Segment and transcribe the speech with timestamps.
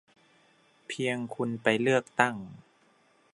[0.87, 2.35] เพียงคุณไปเลือกตั้ง